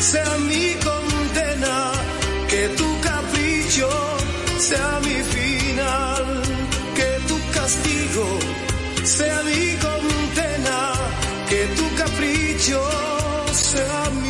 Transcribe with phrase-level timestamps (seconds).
[0.00, 1.92] sea mi condena,
[2.48, 3.88] que tu capricho
[4.58, 6.42] sea mi final,
[6.94, 8.26] que tu castigo
[9.04, 10.92] sea mi condena,
[11.50, 12.80] que tu capricho
[13.52, 14.29] sea mi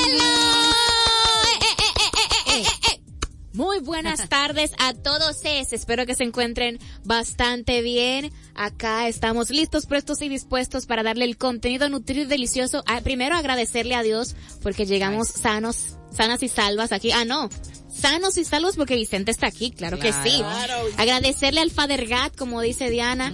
[3.53, 5.37] Muy buenas tardes a todos.
[5.43, 8.31] Espero que se encuentren bastante bien.
[8.53, 12.83] Acá estamos listos, prestos y dispuestos para darle el contenido nutrido y delicioso.
[13.03, 17.11] primero agradecerle a Dios porque llegamos sanos, sanas y salvas aquí.
[17.11, 17.49] Ah, no
[17.99, 20.41] sanos y salvos porque Vicente está aquí, claro, que sí.
[20.97, 23.31] Agradecerle al Father God, como dice Diana,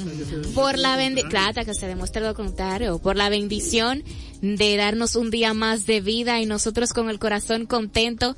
[0.55, 4.03] por la bendición, claro, que se demuestre lo contrario, por la bendición
[4.41, 8.35] de darnos un día más de vida y nosotros con el corazón contento.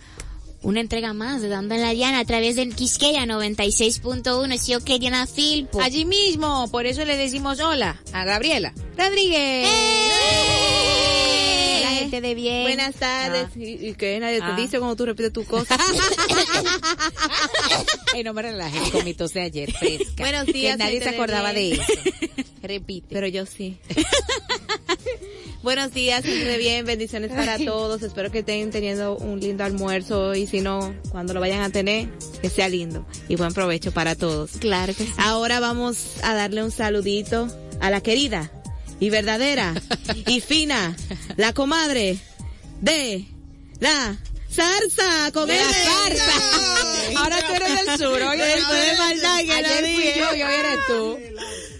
[0.61, 4.99] Una entrega más de Dando en la Diana a través del Quisqueya 96.1, sí, ok,
[4.99, 5.79] Diana Filpo.
[5.79, 9.67] Allí mismo, por eso le decimos hola a Gabriela Rodríguez.
[9.69, 10.64] ¡Eh!
[12.11, 12.63] De bien.
[12.63, 13.47] Buenas tardes.
[13.49, 13.59] Ah.
[13.59, 14.55] ¿Y, que nadie te ah.
[14.55, 15.77] dice cuando tú repites tu cosa?
[18.13, 20.05] Ay, no me relajes con mi tos de ayer, fresca.
[20.17, 20.77] Buenos días.
[20.77, 21.83] Que nadie se acordaba de eso.
[22.61, 23.07] Repite.
[23.09, 23.77] Pero yo sí.
[25.63, 28.03] Buenos días, de bien, bendiciones para todos.
[28.03, 32.07] Espero que estén teniendo un lindo almuerzo y si no, cuando lo vayan a tener,
[32.39, 34.51] que sea lindo y buen provecho para todos.
[34.59, 35.13] Claro que sí.
[35.17, 37.47] Ahora vamos a darle un saludito
[37.81, 38.51] a la querida
[38.99, 39.73] y verdadera
[40.25, 40.95] y fina,
[41.37, 42.17] la comadre
[42.81, 43.25] de
[43.79, 44.17] la
[44.55, 46.31] zarza con la zarza.
[47.17, 48.73] Ahora tú eres del sur, hoy eres tú.
[48.73, 51.19] de maldad que Ayer fui yo y hoy eres tú.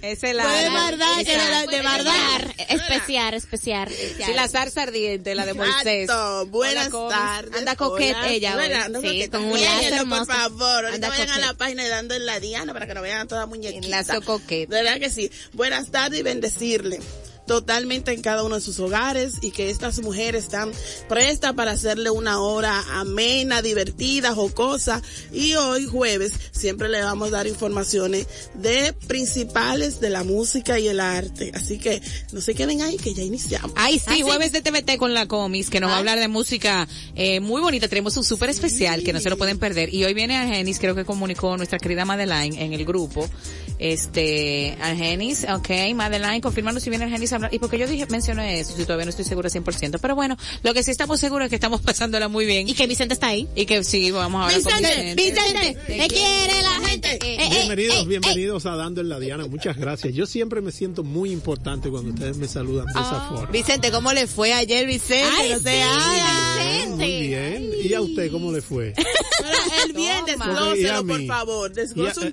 [0.01, 0.47] Esa es la.
[0.47, 2.55] de verdad, que de, verdad.
[2.69, 3.89] Especial, especial.
[3.89, 6.09] Sí, la zarza ardiente, la de Moisés.
[6.47, 7.55] Buenas tardes.
[7.55, 8.55] Anda coqueta ella.
[9.01, 12.39] sí, con un lazo Por favor, ahorita vayan a la página y dando en la
[12.39, 13.87] Diana para que no vean a toda muñequita.
[13.87, 14.75] Lazo coqueta.
[14.75, 15.31] De verdad que sí.
[15.53, 16.99] Buenas tardes y bendecirle
[17.45, 20.71] totalmente en cada uno de sus hogares y que estas mujeres están
[21.07, 25.01] prestas para hacerle una hora amena, divertida, jocosa.
[25.31, 30.87] Y hoy jueves siempre le vamos a dar informaciones de principales de la música y
[30.87, 31.51] el arte.
[31.53, 32.01] Así que
[32.31, 33.73] no se queden ahí que ya iniciamos.
[33.75, 36.87] Ay, sí, jueves de TVT con la Comis, que nos va a hablar de música
[37.15, 37.87] eh, muy bonita.
[37.87, 39.93] Tenemos un súper especial que no se lo pueden perder.
[39.93, 43.29] Y hoy viene a Genis, creo que comunicó nuestra querida Madeline en el grupo
[43.77, 47.53] Este, Argenis, ok, Madeline, confirmando si viene Argenis a hablar.
[47.53, 49.99] Y porque yo dije, mencioné eso, si todavía no estoy segura 100%.
[50.01, 52.67] Pero bueno, lo que sí estamos seguros es que estamos pasándola muy bien.
[52.69, 53.47] Y que Vicente está ahí.
[53.55, 55.67] Y que sí, vamos a hablar con Vicente, Vicente.
[55.69, 57.13] Vicente, Me quiere la gente.
[57.15, 59.47] Eh, eh, Bienvenidos, eh, bienvenidos a Dando en la Diana.
[59.47, 60.13] Muchas gracias.
[60.13, 63.51] Yo siempre me siento muy importante cuando ustedes me saludan de esa forma.
[63.51, 65.29] Vicente, ¿cómo le fue ayer, Vicente?
[65.37, 65.63] Ay, no sí.
[65.65, 66.95] Vicente.
[66.95, 67.71] Muy bien.
[67.83, 68.93] ¿Y a usted cómo le fue?
[68.95, 71.73] Pero el bien, desglóselo, por favor.
[71.73, 72.31] Desglosa un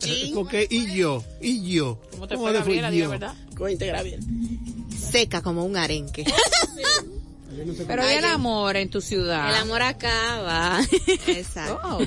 [0.70, 1.98] y yo, y yo.
[2.12, 2.90] ¿Cómo te fue, le Gabriela?
[2.90, 3.10] Diga yo?
[3.10, 3.34] verdad.
[5.10, 6.24] Seca como un arenque.
[7.86, 9.50] Pero hay el amor en tu ciudad.
[9.50, 10.80] El amor acaba.
[11.26, 11.78] Exacto.
[11.84, 12.00] Oh,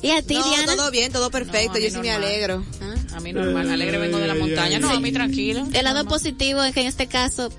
[0.00, 0.76] ¿Y a ti, No, Diana?
[0.76, 1.74] todo bien, todo perfecto.
[1.74, 2.64] No, yo sí me alegro.
[2.80, 2.94] ¿Ah?
[3.16, 4.76] a mí normal, alegre vengo de la montaña.
[4.76, 4.96] ay, No, ay.
[4.96, 5.66] a mí tranquilo.
[5.72, 7.50] El lado positivo es que en este caso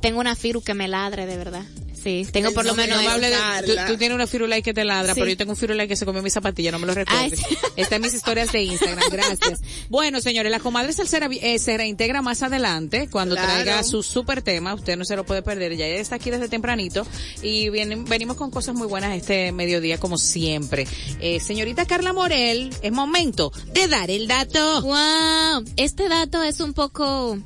[0.00, 1.62] tengo una firu que me ladre, de verdad.
[2.02, 4.62] Sí, tengo por lo No me menos No me de, tú, tú tienes una firulai
[4.62, 5.20] que te ladra, Sí.
[5.20, 7.40] pero yo tengo un firulai que se comió mi zapatilla, no me lo recuerdes.
[7.76, 9.60] Está en mis historias de Instagram, gracias.
[9.88, 13.52] Bueno, señores, la comadre salsera eh, se reintegra más adelante cuando Claro.
[13.52, 16.48] traiga su super tema, usted no se lo puede perder, ya ella está aquí desde
[16.48, 17.06] tempranito
[17.42, 20.86] y vienen, venimos con cosas muy buenas este mediodía como siempre.
[21.20, 24.82] Eh, señorita Carla Morel, es momento de dar el dato.
[24.82, 27.38] Wow, este dato es un poco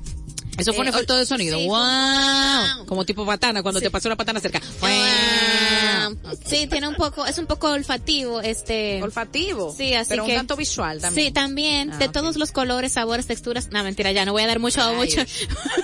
[0.61, 1.59] Eso fue un efecto de sonido.
[1.59, 2.87] sí, wow.
[2.87, 4.61] Como tipo patana, cuando te pasa una patana cerca.
[4.81, 6.19] Wow.
[6.45, 9.03] Sí, tiene un poco, es un poco olfativo, este.
[9.03, 9.75] Olfativo.
[9.77, 10.33] Sí, así pero que.
[10.33, 11.27] un tanto visual también.
[11.27, 13.69] Sí, también, Ah, de todos los colores, sabores, texturas.
[13.71, 15.21] No, mentira, ya no voy a dar mucho, mucho,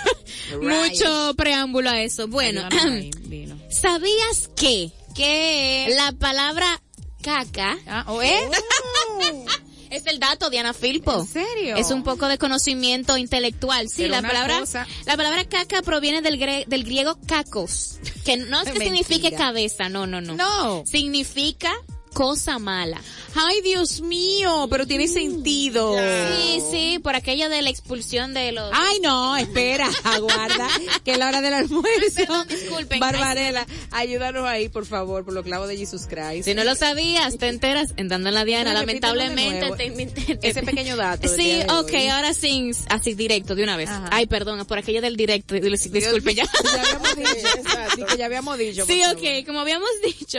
[0.61, 2.28] mucho preámbulo a eso.
[2.28, 2.62] Bueno.
[3.70, 5.93] ¿sabías que ¿Qué?
[5.96, 6.81] la palabra
[7.23, 8.49] caca Ah, ¿o ¿eh?
[9.91, 11.21] es el dato, Diana Filpo?
[11.21, 11.77] ¿En serio?
[11.77, 13.88] Es un poco de conocimiento intelectual.
[13.88, 18.37] Sí, Pero la palabra, cosa- la palabra caca proviene del, gre- del griego cacos, que
[18.37, 20.35] no es que signifique cabeza, no, no, no.
[20.35, 20.85] No.
[20.87, 21.73] Significa
[22.16, 23.00] cosa mala.
[23.34, 25.94] Ay, Dios mío, pero tiene sentido.
[26.38, 28.70] Sí, sí, por aquello de la expulsión de los...
[28.72, 30.66] Ay, no, espera, aguarda,
[31.04, 32.14] que es la hora del almuerzo.
[32.16, 32.98] perdón, disculpen.
[33.00, 36.44] Barbarela, ayúdanos ahí, por favor, por los clavos de Jesus Christ.
[36.46, 38.72] Si no lo sabías, te enteras en Dando en la Diana.
[38.72, 42.06] No, Lamentablemente, te- te- Ese pequeño dato Sí, ok, hoy.
[42.08, 43.90] ahora sí, así directo, de una vez.
[43.90, 44.08] Ajá.
[44.12, 46.44] Ay, perdón, por aquello del directo, disculpe ya.
[46.44, 47.94] Ya habíamos dicho, Exacto.
[47.96, 48.86] sí, que ya habíamos dicho.
[48.86, 49.44] Sí, ok, favor.
[49.46, 50.38] como habíamos dicho,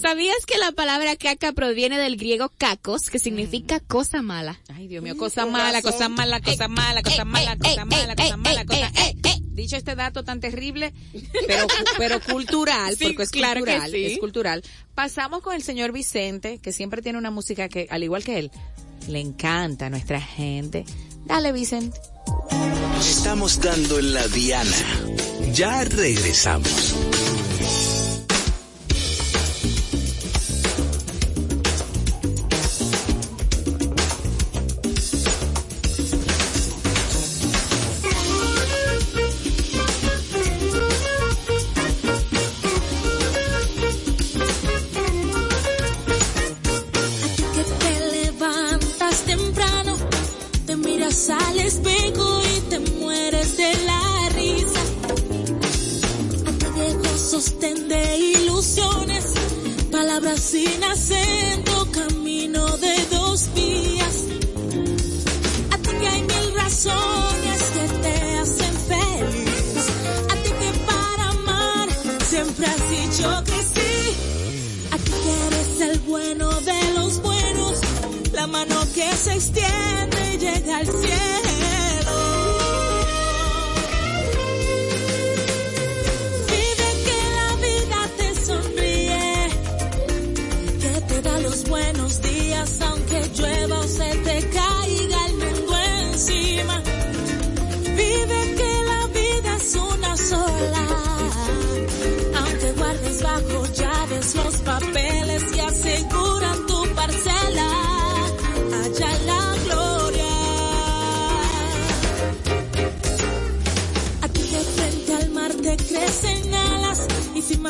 [0.00, 4.60] ¿sabías que la palabra caca proviene del griego cacos, que significa cosa mala?
[4.74, 5.92] Ay, Dios mío, cosa mala, razón.
[5.92, 9.42] cosa mala, cosa mala, cosa ey, mala, cosa mala, cosa mala, cosa ey, ey, ey.
[9.50, 10.92] Dicho este dato tan terrible,
[11.46, 11.66] pero,
[11.98, 14.04] pero cultural, Sí, porque es claro que cultural, sí.
[14.06, 14.62] es cultural.
[14.94, 18.50] Pasamos con el señor Vicente, que siempre tiene una música que, al igual que él,
[19.08, 20.84] le encanta a nuestra gente.
[21.26, 21.98] Dale, Vicente.
[23.00, 24.76] Estamos dando en la Diana.
[25.52, 26.94] Ya regresamos.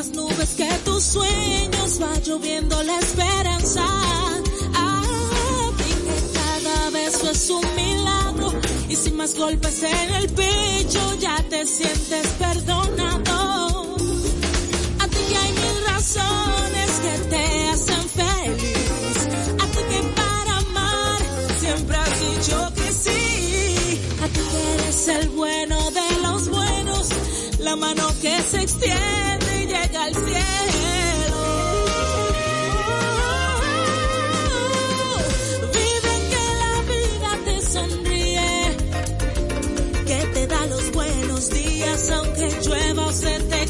[0.01, 3.85] Más nubes que tus sueños va lloviendo la esperanza.
[4.73, 5.01] A
[5.77, 8.51] ti que cada beso es un milagro
[8.89, 13.95] y sin más golpes en el pecho ya te sientes perdonado.
[14.99, 19.17] A ti que hay mil razones que te hacen feliz.
[19.63, 21.21] A ti que para amar
[21.59, 24.01] siempre has dicho que sí.
[24.23, 27.09] A ti que eres el bueno de los buenos,
[27.59, 29.40] la mano que se extiende
[29.71, 31.41] llega al cielo.
[35.77, 38.51] Vive que la vida te sonríe,
[40.05, 43.60] que te da los buenos días aunque llueva o se te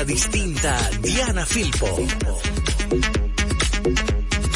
[0.00, 1.86] la distinta Diana Filpo.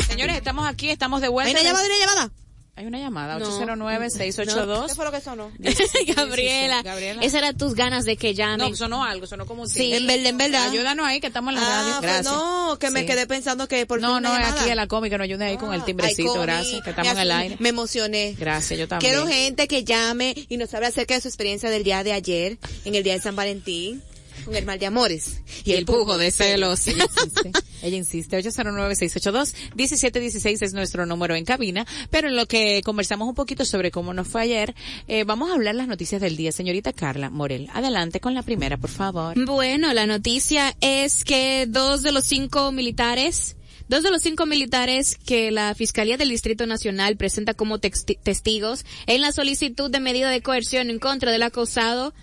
[0.09, 1.49] Señores, estamos aquí, estamos de vuelta.
[1.49, 2.31] ¿Hay una llamada, una llamada?
[2.77, 3.61] Hay una llamada, No.
[3.61, 4.87] 809-682.
[4.89, 5.53] ¿Qué fue lo que sonó?
[6.17, 7.21] Gabriela, Gabriela.
[7.23, 8.71] esas eran tus ganas de que llamen.
[8.71, 9.99] No, sonó algo, sonó como un Sí, timbre.
[9.99, 10.71] En verdad, en verdad.
[10.71, 11.91] Ayúdanos ahí, que estamos en la Ah, radio.
[12.01, 12.33] pues Gracias.
[12.35, 13.07] no, que me Sí.
[13.07, 15.45] quedé pensando que por No, no, una es aquí a la cómica, que nos ayude
[15.45, 17.57] ahí con el Ay, timbrecito, Comi, gracias, que estamos en el aire.
[17.59, 18.35] Me emocioné.
[18.39, 19.13] Gracias, yo también.
[19.13, 22.57] Quiero gente que llame y nos hable acerca de su experiencia del día de ayer,
[22.87, 24.03] en el día de San Valentín,
[24.45, 25.43] con el mal de amores.
[25.65, 26.87] y el pujo de celos.
[26.89, 27.51] Ella insiste.
[27.83, 28.39] Ella insiste.
[28.39, 31.85] 809-682-1716 es nuestro número en cabina.
[32.11, 34.77] Pero en lo que conversamos un poquito sobre cómo nos fue ayer,
[35.09, 36.53] eh, vamos a hablar las noticias del día.
[36.53, 39.35] Señorita Carla Morel, adelante con la primera, por favor.
[39.45, 43.57] Bueno, la noticia es que dos de los cinco militares,
[43.89, 49.21] dos de los cinco militares que la Fiscalía del Distrito Nacional presenta como testigos en
[49.21, 52.15] la solicitud de medida de coerción en contra del acusado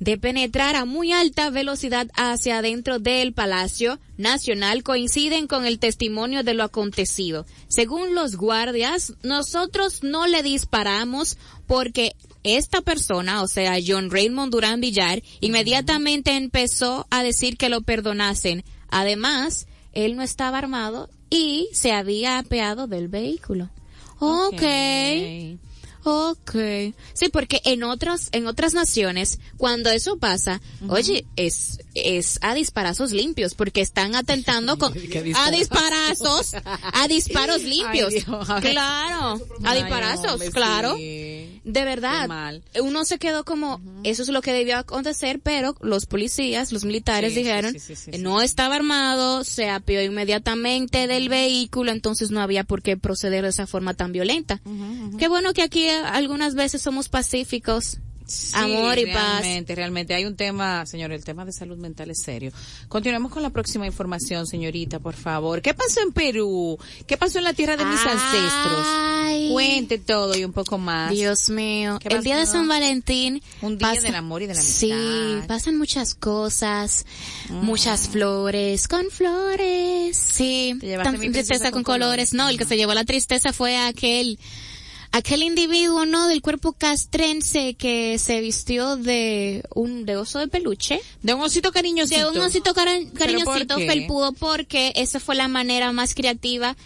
[0.00, 6.42] de penetrar a muy alta velocidad hacia adentro del Palacio Nacional coinciden con el testimonio
[6.42, 7.46] de lo acontecido.
[7.68, 14.80] Según los guardias, nosotros no le disparamos porque esta persona, o sea, John Raymond Durán
[14.80, 18.64] Villar, inmediatamente empezó a decir que lo perdonasen.
[18.88, 23.68] Además, él no estaba armado y se había apeado del vehículo.
[24.18, 25.58] Okay.
[26.02, 26.94] Okay.
[27.12, 33.12] Sí, porque en otros, en otras naciones, cuando eso pasa, oye, es, es a disparazos
[33.12, 36.54] limpios, porque están atentando con, ¿Qué a disparazos?
[36.54, 38.14] a disparos limpios.
[38.14, 38.72] Ay, Dios, a ver.
[38.72, 40.96] claro, a disparazos, claro.
[40.96, 41.60] sí.
[41.62, 42.62] De verdad, mal.
[42.82, 47.34] uno se quedó como, eso es lo que debió acontecer, pero los policías, los militares
[47.34, 52.82] Sí, dijeron, sí, no estaba armado, se apió inmediatamente del vehículo, entonces no había por
[52.82, 54.60] qué proceder de esa forma tan violenta.
[55.18, 57.98] Qué bueno que aquí algunas veces somos pacíficos.
[58.26, 59.40] Sí, Amor y paz.
[59.40, 60.14] Realmente, realmente.
[60.14, 62.52] Hay un tema, señor, el tema de salud mental es serio.
[62.86, 65.60] Continuemos con la próxima información, señorita, por favor.
[65.60, 66.78] ¿Qué pasó en Perú?
[67.08, 68.86] ¿Qué pasó en la tierra de mis ancestros?
[68.86, 69.48] Ay.
[69.50, 71.10] Cuente todo y un poco más.
[71.10, 72.46] Dios mío, ¿Qué el día de?
[72.46, 73.42] San Valentín.
[73.62, 75.48] Un día del amor y de la Sí, amistad.
[75.48, 77.06] pasan muchas cosas,
[77.48, 77.54] Ah.
[77.54, 80.16] muchas flores, con flores.
[80.16, 82.32] Sí, tan- tristeza con con colores.
[82.32, 84.38] No, el que se llevó la tristeza fue aquel,
[85.12, 86.28] aquel individuo, ¿no?
[86.28, 91.00] Del cuerpo castrense que se vistió de un, de oso de peluche.
[91.22, 92.30] De un osito cariñosito.
[92.32, 96.76] De un osito cariñosito por felpudo porque esa fue la manera más creativa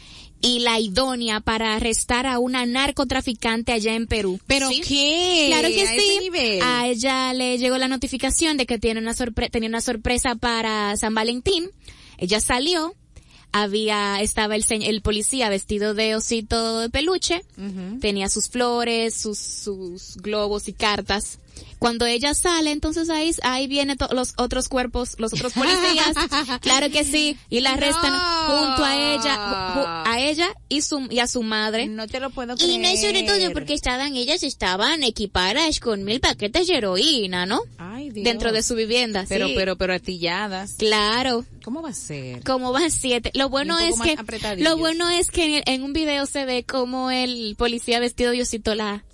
[0.40, 4.38] y la idónea para arrestar a una narcotraficante allá en Perú.
[4.46, 4.82] ¿Pero ¿Sí?
[4.86, 5.46] qué?
[5.48, 6.18] Claro que ¿A sí.
[6.20, 6.60] nivel?
[6.62, 10.96] A ella le llegó la notificación de que tiene una sorpre- tenía una sorpresa para
[10.98, 11.70] San Valentín.
[12.18, 12.94] Ella salió,
[13.56, 17.44] había, estaba el, el policía vestido de osito de peluche,
[18.00, 21.38] tenía sus flores, sus, sus globos y cartas.
[21.78, 26.14] Cuando ella sale, entonces ahí, ahí vienen los otros cuerpos, los otros policías,
[26.60, 28.18] claro que sí, y la arrestan No.
[28.66, 31.86] junto a ella, a ella y su, y a su madre.
[31.86, 32.80] No te lo puedo Y creer.
[32.80, 37.60] no es sobre todo porque estaban, ellas estaban equipadas con mil paquetes de heroína, ¿no?
[37.76, 38.24] Ay, Dios.
[38.24, 39.54] Dentro de su vivienda, Pero, sí.
[39.56, 40.74] pero, pero atilladas.
[40.78, 42.42] Claro, ¿Cómo va a ser?
[42.44, 43.30] como van siete.
[43.34, 44.16] Lo bueno es que,
[44.58, 48.30] lo bueno es que en, el- en un video se ve como el policía vestido
[48.32, 49.04] de osito la,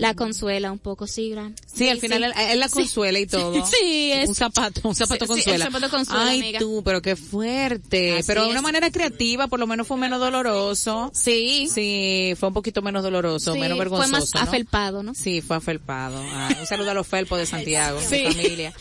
[0.00, 1.54] la consuela un poco, sí, gran.
[1.72, 3.64] Sí, al final él, él la consuela y todo.
[3.70, 4.28] Sí, es.
[4.28, 5.66] Un zapato, un zapato consuela.
[5.66, 6.58] el zapato consuela, Ay, amiga.
[6.58, 8.14] tú, pero qué fuerte.
[8.18, 11.10] Así pero de una manera creativa, por lo menos fue menos doloroso.
[11.14, 11.68] Sí.
[11.72, 14.10] Sí, fue un poquito menos doloroso, menos vergonzoso.
[14.10, 14.40] Fue más ¿no?
[14.40, 15.14] afelpado, ¿no?
[15.14, 16.20] Sí, fue afelpado.
[16.32, 18.24] Ah, un saludo a los felpos de Santiago, Sí.
[18.26, 18.72] mi familia.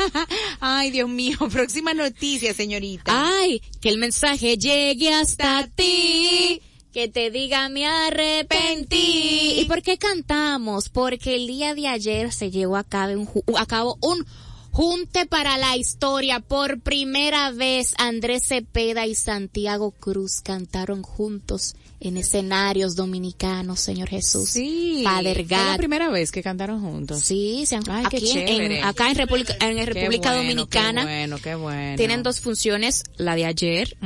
[0.60, 3.04] Ay, Dios mío, próxima noticia, señorita.
[3.06, 6.60] Ay, que el mensaje llegue hasta ti.
[6.92, 9.60] Que te diga me arrepentí.
[9.60, 10.90] ¿Y por qué cantamos?
[10.90, 14.26] Porque el día de ayer se llevó a cabo un, a cabo un
[14.72, 16.40] junte para la historia.
[16.40, 24.48] Por primera vez Andrés Cepeda y Santiago Cruz cantaron juntos en escenarios dominicanos, Señor Jesús.
[24.48, 25.02] Sí.
[25.04, 27.20] Father Fue la primera vez que cantaron juntos.
[27.22, 31.02] Sí, se han- Ay, aquí en- en- acá en República, en Qué República bueno, Dominicana.
[31.02, 31.96] Qué bueno, qué bueno.
[31.96, 33.96] Tienen dos funciones, la de ayer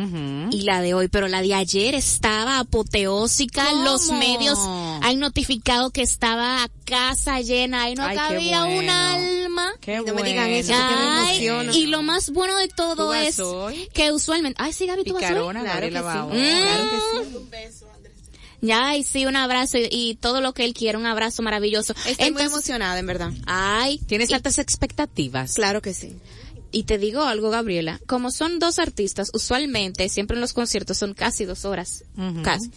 [0.51, 3.65] y la de hoy, pero la de ayer estaba apoteósica.
[3.71, 3.85] ¿Cómo?
[3.85, 4.59] Los medios
[5.03, 8.79] han notificado que estaba a casa llena, ahí no Ay, cabía bueno.
[8.83, 9.73] un alma.
[9.81, 10.27] Qué no me bueno.
[10.29, 13.89] digan eso, me y lo más bueno de ¿Tú todo es hoy?
[13.93, 15.29] que usualmente, ay sí Gaby, tú vas hoy?
[15.29, 16.17] Picarona, Claro Gabriela que sí.
[16.19, 16.29] Bao.
[16.29, 16.63] Mm.
[16.63, 17.87] Claro que sí.
[18.63, 21.95] Ya, y sí, un abrazo y, y todo lo que él quiere, un abrazo maravilloso.
[22.07, 23.31] Estoy muy emocionada, en verdad.
[23.47, 25.55] ay, ¿Tienes y- altas expectativas?
[25.55, 26.17] Claro que sí.
[26.73, 31.15] Y te digo algo, Gabriela, como son dos artistas, usualmente, siempre en los conciertos son
[31.15, 32.05] casi dos horas.
[32.43, 32.71] Casi.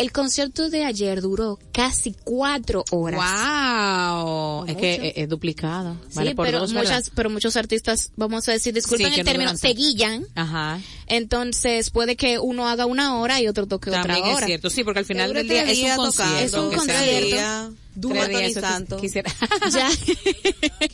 [0.00, 3.20] El concierto de ayer duró casi cuatro horas.
[3.20, 5.94] Wow, es que es, es duplicado.
[6.08, 9.26] Sí, Vale por pero dos, muchas, pero muchos artistas, vamos a decir, disculpen Sí, el
[9.26, 10.26] no término, se guillan.
[10.34, 10.80] Ajá.
[11.06, 14.46] Entonces puede que uno haga una hora y otro toque También otra es hora.
[14.46, 16.34] cierto, sí, porque al final del día es un concierto.
[16.38, 17.76] Es un que sea- concierto.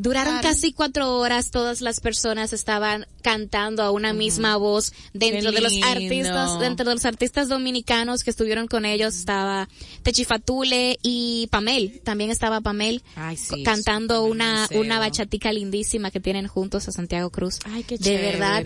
[0.00, 0.48] Duraron Claro.
[0.48, 5.60] casi cuatro horas, todas las personas estaban cantando a una misma voz dentro Qué de
[5.62, 5.86] los lindo.
[5.86, 9.68] artistas, dentro de los artistas dominicanos que estuvieron con ellos estaba
[10.02, 16.46] Techifatule y Pamel, también estaba Pamel Ay, sí, cantando una una bachatica lindísima que tienen
[16.46, 17.58] juntos a Santiago Cruz.
[17.64, 18.64] Ay, qué de verdad,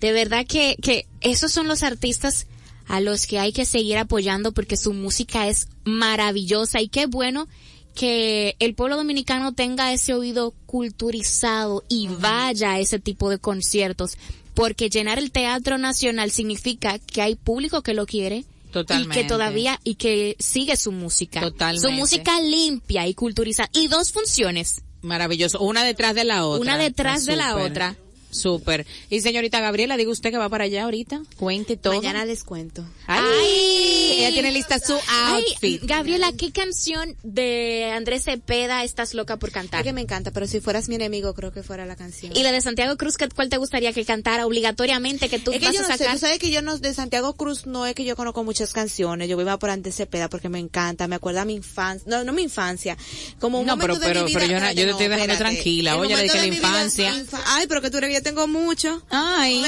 [0.00, 2.46] de verdad que que esos son los artistas
[2.86, 7.48] a los que hay que seguir apoyando porque su música es maravillosa y qué bueno
[7.94, 14.18] que el pueblo dominicano tenga ese oído culturizado y vaya a ese tipo de conciertos,
[14.54, 19.20] porque llenar el Teatro Nacional significa que hay público que lo quiere Totalmente.
[19.20, 21.40] y que todavía y que sigue su música.
[21.40, 21.86] Totalmente.
[21.86, 25.60] Su música limpia y culturizada y dos funciones, Maravilloso.
[25.60, 26.62] Una detrás de la otra.
[26.62, 27.94] una detrás de la otra.
[28.34, 28.86] Súper.
[29.10, 31.22] Y señorita Gabriela, diga usted que va para allá ahorita.
[31.36, 31.94] Cuente todo.
[31.94, 32.84] Mañana les cuento.
[33.06, 34.12] Ay, Ay.
[34.20, 35.82] ella tiene lista su Ay, outfit.
[35.84, 39.84] Gabriela, ¿qué canción de Andrés Cepeda estás loca por Es cantar?
[39.84, 42.32] que me encanta, pero si fueras mi enemigo, creo que fuera la canción.
[42.36, 45.58] Y la de Santiago Cruz, ¿qué- ¿cuál te gustaría que cantara obligatoriamente que tú es
[45.60, 46.14] que vas yo a no sé, sacar?
[46.14, 49.28] tú sabes que yo no, de Santiago Cruz no es que yo conozco muchas canciones,
[49.28, 52.32] yo iba por antes Cepeda porque me encanta, me acuerda a mi infancia, no, no
[52.32, 52.96] mi infancia,
[53.38, 55.06] como un No, momento pero- de mi pero- vida, pero yo no- yo te estoy
[55.08, 55.54] dejando espérate.
[55.54, 57.14] tranquila, El oye, dije de la mi vida, infancia.
[57.14, 59.00] infa- Ay, pero que tú eres que tengo mucho.
[59.10, 59.62] Ay,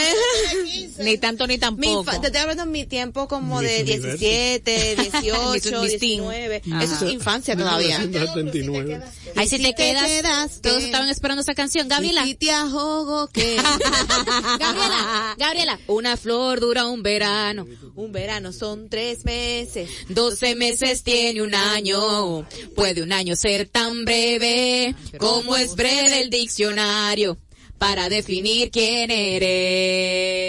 [0.99, 2.03] ni tanto ni Mi tampoco.
[2.11, 4.19] infa- te estoy hablando de mi tiempo como de Universo.
[4.19, 6.01] 17, 18, Miss Teen.
[6.01, 6.63] 19.
[6.73, 6.85] Ajá.
[6.85, 7.99] Eso es infancia todavía.
[8.01, 9.01] 1979.
[9.37, 11.87] Ahí si si te quedas, todos estaban esperando esa canción.
[11.89, 13.57] Gabriela, Y te ahogo que
[14.59, 19.89] Gabriela, Gabriela, una flor dura un verano, un verano son tres meses.
[20.09, 26.31] doce meses tiene un año, puede un año ser tan breve como es breve el
[26.31, 27.37] diccionario
[27.79, 30.43] para definir quién eres.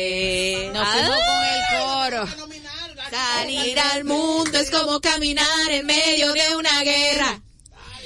[0.74, 2.28] Nos fuimos con el coro.
[3.10, 7.42] Salir al mundo es como caminar en medio de una guerra.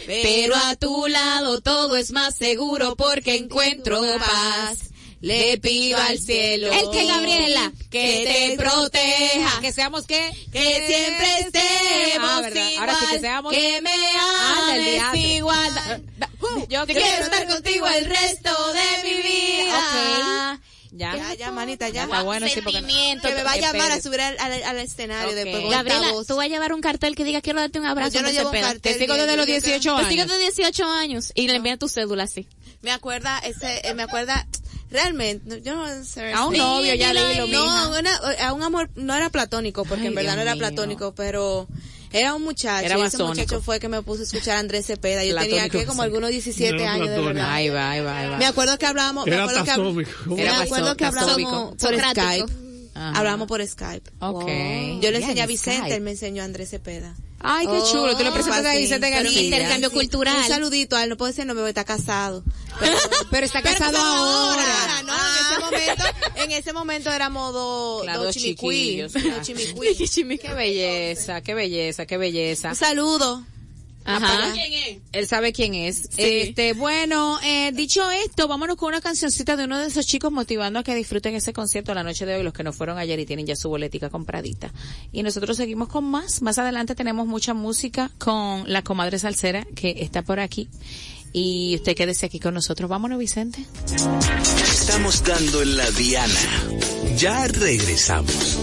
[0.06, 4.91] Pero a tu lado todo es más seguro porque encuentro paz.
[5.22, 6.72] Le pido al cielo.
[6.72, 9.62] El que Gabriela, que te proteja.
[9.62, 12.80] Que seamos que, Que siempre estemos Ah.
[12.80, 14.76] Ahora sí que seamos que me Ah,
[15.10, 15.74] ames igual.
[15.76, 16.30] Da- da-
[16.70, 20.60] Yo quiero estar contigo el resto de mi vida.
[20.94, 21.16] Ya.
[21.16, 22.04] Ya, ya, manita, ya.
[22.04, 23.30] Está bueno, sí, porque Sentimiento.
[23.30, 25.36] Que me va a llamar a subir al, al- al escenario Ok.
[25.36, 26.28] después Gabriela, voz.
[26.28, 28.12] tú vas a llevar un cartel que diga quiero darte un abrazo.
[28.16, 28.68] Yo no llevo Cepeda.
[28.74, 28.82] cartel.
[28.94, 30.28] Te sigo desde los 18 Te sigo años.
[30.28, 32.46] de 18 años y le envían tu cédula así.
[32.82, 34.46] Me acuerda ese, eh, me acuerda,
[34.92, 36.32] realmente, no, yo no sé.
[36.34, 37.64] A un novio, ya leí lo mismo.
[37.66, 38.16] No, una-
[38.48, 40.60] a un amor, no era platónico, porque Ay, en verdad Dios no era mío.
[40.60, 41.68] platónico, pero
[42.12, 42.86] era un muchacho.
[42.86, 45.24] Era y ese muchacho fue que me puso a escuchar a Andrés Cepeda.
[45.24, 47.52] Yo tenía que como algunos 17 No era años, de verdad.
[47.54, 48.38] Ahí va, ahí va, ahí va.
[48.38, 51.50] Me acuerdo que hablábamos, me acuerdo que, me Era acuerdo que tasóbico.
[51.50, 51.96] hablábamos por.
[52.12, 52.54] Skype.
[52.94, 53.18] Ajá.
[53.18, 54.12] Hablamos por Skype.
[54.20, 54.46] Ok.
[55.02, 55.96] Yo le enseñé a en Vicente, Skype.
[55.96, 57.16] él me enseñó a Andrés Cepeda.
[57.44, 58.16] Ay, qué chulo.
[58.16, 59.42] Tú le Oh, presentaste a sí, Vicente pero García.
[59.42, 60.38] intercambio cultural.
[60.38, 62.44] Un saludito a él, no puedo decir no me voy a estar casado.
[62.80, 62.98] Pero,
[63.30, 65.04] Pero está Pero casado ahora, ahora.
[65.04, 66.04] no, en ese momento,
[66.36, 69.42] en ese momento éramos dos, Claro, dos dos chimicuí, chiquillos, dos claro.
[70.14, 70.38] chimicuí.
[70.40, 72.70] Qué belleza, qué belleza, qué belleza.
[72.70, 73.44] Un saludo.
[74.18, 74.54] Ajá.
[75.12, 76.10] Él sabe quién es.
[76.18, 80.80] Este, bueno, eh, dicho esto, vámonos con una cancioncita de uno de esos chicos motivando
[80.80, 83.26] a que disfruten ese concierto la noche de hoy, los que no fueron ayer y
[83.26, 84.72] tienen ya su boletica compradita.
[85.12, 86.42] Y nosotros seguimos con más.
[86.42, 90.70] Más adelante tenemos mucha música con la comadre salsera que está por aquí.
[91.34, 92.90] Y usted quédese aquí con nosotros.
[92.90, 93.66] Vámonos, Vicente.
[94.64, 96.40] Estamos dando en la diana.
[97.16, 98.60] Ya regresamos.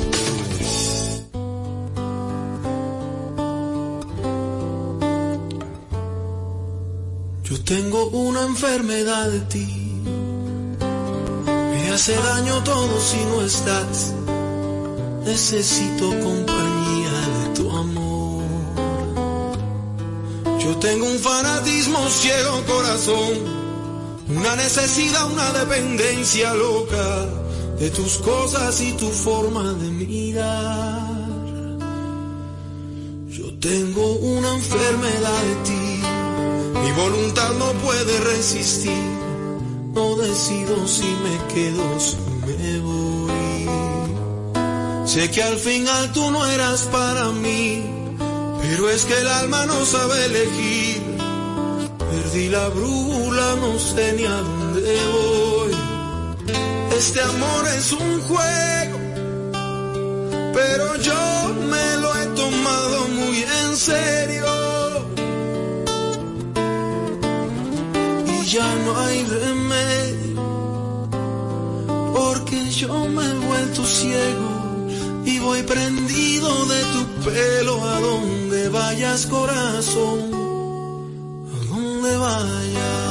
[7.68, 9.66] Tengo una enfermedad de ti.
[11.70, 14.14] Me hace daño todo si no estás.
[15.26, 18.44] Necesito compañía de tu amor.
[20.58, 23.34] Yo tengo un fanatismo ciego corazón.
[24.30, 27.26] Una necesidad, una dependencia loca
[27.78, 31.18] de tus cosas y tu forma de mirar.
[33.28, 35.97] Yo tengo una enfermedad de ti.
[36.74, 39.04] Mi voluntad no puede resistir.
[39.94, 43.68] No decido si me quedo si me voy.
[45.06, 47.82] Sé que al final tú no eras para mí,
[48.60, 51.02] pero es que el alma no sabe elegir.
[51.98, 55.72] Perdí la brújula, no sé ni a dónde voy.
[56.96, 58.98] Este amor es un juego,
[60.52, 64.47] pero yo me lo he tomado muy en serio.
[68.48, 70.42] Ya no hay remedio,
[72.14, 74.86] porque yo me he vuelto ciego
[75.26, 80.20] y voy prendido de tu pelo a donde vayas corazón,
[81.54, 83.08] a donde vayas.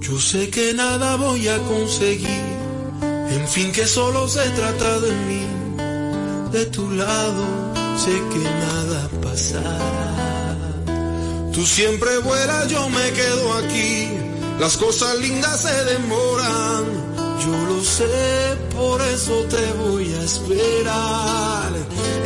[0.00, 2.51] Yo sé que nada voy a conseguir,
[3.42, 5.44] en fin que solo se trata de mí.
[6.52, 7.44] De tu lado
[8.02, 9.78] sé que nada pasará.
[11.52, 14.08] Tú siempre vuelas, yo me quedo aquí.
[14.60, 16.84] Las cosas lindas se demoran.
[17.44, 21.72] Yo lo sé, por eso te voy a esperar.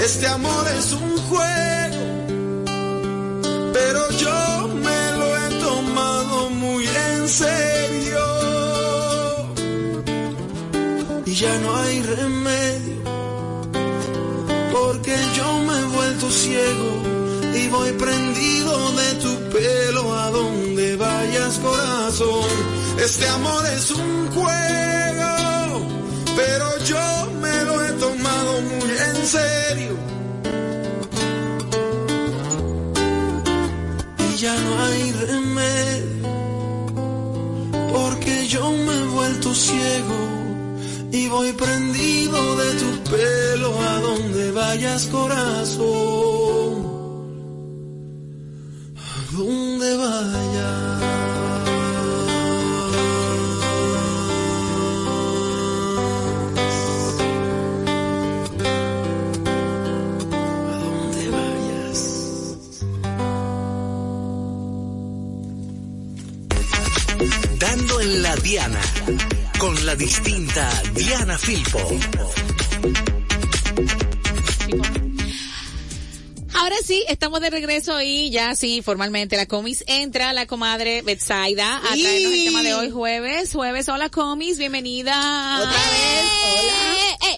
[0.05, 2.02] Este amor es un juego,
[3.72, 8.26] pero yo me lo he tomado muy en serio.
[11.37, 12.96] Ya no hay remedio,
[14.72, 16.90] porque yo me he vuelto ciego
[17.55, 22.49] y voy prendido de tu pelo a donde vayas corazón.
[23.05, 25.83] Este amor es un juego,
[26.35, 29.96] pero yo me lo he tomado muy en serio.
[34.27, 36.29] Y ya no hay remedio,
[37.92, 40.26] porque yo me he vuelto ciego
[41.16, 46.86] y voy prendido de tu pelo a donde vayas corazón.
[69.97, 71.79] Distinta Diana Filpo.
[76.55, 81.77] Ahora sí, estamos de regreso y ya sí, formalmente la comis entra la comadre Betsaida
[81.77, 83.53] a traernos el tema de hoy jueves.
[83.53, 85.59] Jueves, hola comis, bienvenida.
[85.59, 86.96] Otra vez, hola.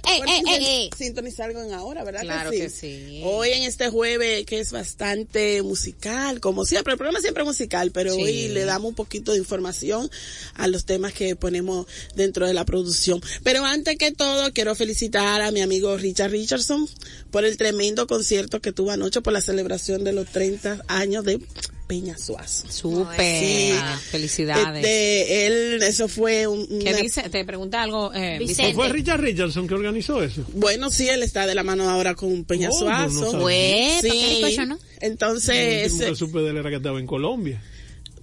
[0.09, 0.99] Eh, eh, eh, eh, sinton-.
[0.99, 2.23] Sintonizar con ahora, ¿verdad?
[2.23, 2.77] Claro que que sí?
[3.09, 3.21] sí.
[3.25, 7.91] Hoy en este jueves que es bastante musical, como siempre, el programa siempre es musical,
[7.93, 8.23] pero Sí.
[8.23, 10.11] hoy le damos un poquito de información
[10.55, 13.21] a los temas que ponemos dentro de la producción.
[13.43, 16.89] Pero antes que todo, quiero felicitar a mi amigo Richard Richardson
[17.31, 21.41] por el tremendo concierto que tuvo anoche por la celebración de los 30 años de
[21.89, 22.71] Peña Suazo.
[22.71, 23.41] Súper.
[23.41, 23.73] Sí.
[24.11, 24.85] Felicidades.
[24.85, 27.23] Este, él, eso fue un, ¿Qué una- dice?
[27.31, 28.45] Te pregunta algo, eh, Vicente.
[28.47, 28.75] Vicente.
[28.75, 30.45] ¿Fue Richard Richardson que organizó eso?
[30.53, 33.33] Bueno, sí, él está de la mano ahora con Peña Oh, no, no Suazo.
[33.33, 34.09] ¿para qué Sí.
[34.43, 34.79] ricocho, no?
[35.01, 37.61] Entonces, Nunca ese- supe de él era que estaba en Colombia.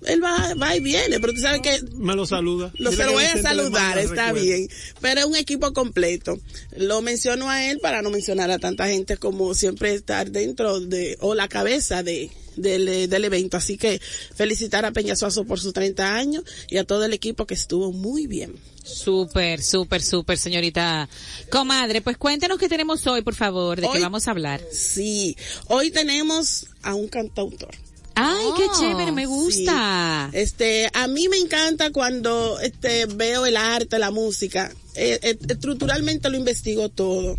[0.05, 2.71] él va, va y viene, pero tú sabes que Me lo saluda.
[2.77, 4.43] lo, se lo voy a saludar, está recuerdos.
[4.43, 4.67] bien.
[5.01, 6.37] Pero es un equipo completo.
[6.77, 11.17] Lo menciono a él para no mencionar a tanta gente como siempre estar dentro de,
[11.21, 13.57] o la cabeza de, del, eh, del evento.
[13.57, 13.99] Así que
[14.35, 17.91] felicitar a Peña Suazo por sus 30 años y a todo el equipo que estuvo
[17.91, 18.55] muy bien.
[18.83, 21.09] Súper, súper, súper, señorita
[21.49, 22.01] comadre.
[22.01, 24.61] Pues cuéntenos qué tenemos hoy, por favor, de qué Hoy- vamos a hablar.
[24.71, 25.35] Sí,
[25.67, 27.71] hoy tenemos a un cantautor.
[28.17, 30.29] Ay, qué Oh, chévere, me gusta.
[30.31, 34.71] Este, a mí me encanta cuando este veo el arte, la música.
[34.95, 37.37] Eh, eh, estructuralmente lo investigo todo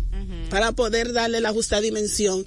[0.51, 2.45] para poder darle la justa dimensión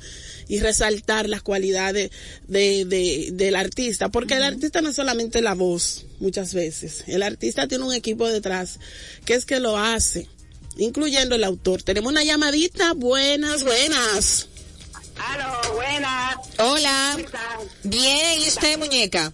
[0.50, 2.10] y resaltar las cualidades
[2.48, 7.04] de, de- del artista, porque el artista no es solamente la voz, muchas veces.
[7.06, 8.80] El artista tiene un equipo detrás
[9.24, 10.26] que es que lo hace,
[10.76, 11.82] incluyendo el autor.
[11.84, 14.48] Tenemos una llamadita, buenas, buenas.
[15.16, 16.34] Aló, buenas.
[16.58, 17.10] Hola.
[17.14, 17.60] ¿Cómo están?
[17.84, 19.32] Bien, ¿y usted, muñeca?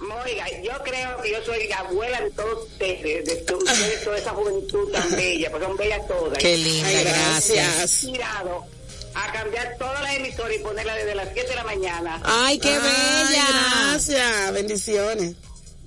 [0.00, 4.90] Oiga, yo creo que yo soy la abuela de todos ustedes, de toda esa juventud
[4.92, 6.38] tan bella, porque son bellas todas.
[6.38, 8.00] Qué linda, Ay, gracias.
[8.00, 8.64] Tirado
[9.14, 12.20] a cambiar todas las emisoras y ponerla desde las 7 de la mañana.
[12.24, 13.44] Ay, qué Ay, bella.
[13.90, 15.36] Gracias, bendiciones.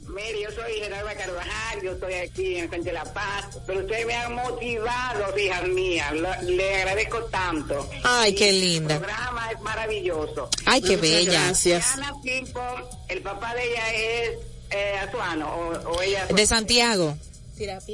[0.08, 4.06] Mire, yo soy Gerarda Carvajal, yo estoy aquí en Frente de la Paz, pero ustedes
[4.06, 6.12] me han motivado, hijas mías,
[6.44, 7.90] le agradezco tanto.
[8.04, 8.98] Ay, qué El linda.
[9.00, 10.50] programa es maravilloso.
[10.66, 11.44] Ay, qué Muchas bella.
[11.46, 11.86] Gracias.
[11.94, 12.62] Ana Pimpo,
[13.08, 14.30] el papá de ella es
[14.72, 17.16] eh, Azuano, o, o ella De Santiago.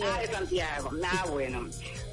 [0.02, 0.92] Ah, de Santiago.
[0.94, 1.70] Nada bueno.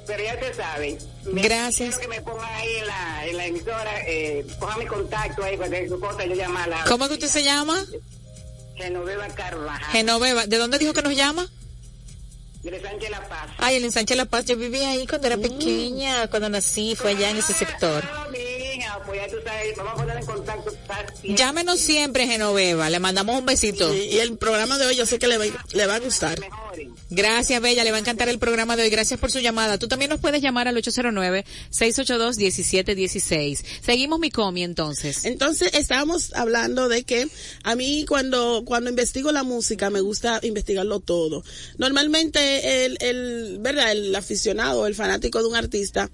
[0.07, 0.97] Pero ya se sabe.
[1.25, 1.95] Me- Gracias.
[1.97, 5.57] Quiero que me pongan ahí en la, en la emisora, eh, pongan mi contacto ahí,
[5.57, 6.83] cualquier cosa, yo llamarla.
[6.87, 7.83] ¿Cómo que usted se llama?
[8.75, 9.91] Genoveva Carvajal.
[9.91, 10.45] Genoveva.
[10.47, 11.49] ¿De dónde dijo que nos llama?
[12.81, 13.47] Sánchez La Paz.
[13.59, 14.45] Ay, el ensanche La Paz.
[14.45, 18.03] Yo vivía ahí cuando era pequeña, cuando nací, fue allá en ese sector.
[18.11, 20.73] Ah, hija, pues ya tú sabes, vamos a poner en contacto.
[20.87, 21.35] fácil.
[21.35, 22.89] Llámenos siempre, Genoveva.
[22.89, 23.93] Le mandamos un besito.
[23.93, 26.39] Y, y el programa de hoy yo sé que le va, le va a gustar.
[26.39, 26.94] Mejoren.
[27.09, 27.83] Gracias, Bella.
[27.83, 28.89] Le va a encantar el programa de hoy.
[28.89, 29.77] Gracias por su llamada.
[29.77, 33.63] Tú también nos puedes llamar al 809-682-1716.
[33.81, 35.23] Seguimos mi comi entonces.
[35.25, 37.27] Entonces estábamos hablando de que
[37.63, 41.43] a mí cuando cuando investigo la música me gusta investigarlo todo.
[41.77, 46.09] Normalmente el, el verdad el aficionado, el fanático de un artista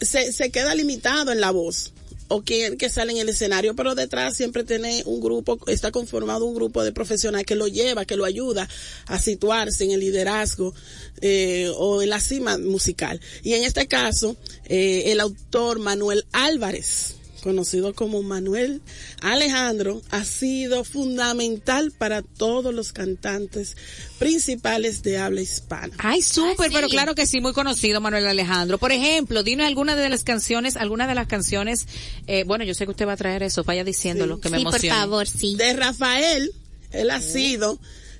[0.00, 1.92] se, se queda limitado en la voz
[2.28, 6.44] o quien que sale en el escenario, pero detrás siempre tiene un grupo, está conformado
[6.44, 8.68] un grupo de profesionales que lo lleva, que lo ayuda
[9.06, 10.74] a situarse en el liderazgo
[11.20, 13.20] eh, o en la cima musical.
[13.42, 14.36] Y en este caso,
[14.66, 18.80] eh, el autor Manuel Álvarez, conocido como Manuel
[19.20, 23.76] Alejandro, ha sido fundamental para todos los cantantes
[24.18, 25.94] principales de habla hispana.
[25.98, 26.70] Ay, súper, Ah, sí.
[26.74, 28.78] pero claro que sí, muy conocido Manuel Alejandro.
[28.78, 31.86] Por ejemplo, dime alguna de las canciones, alguna de las canciones,
[32.26, 34.42] eh, bueno, yo sé que usted va a traer eso, vaya diciéndolo, Sí.
[34.42, 35.54] que me Sí, por favor, sí.
[35.56, 36.52] De Rafael,
[36.92, 37.78] él ha sido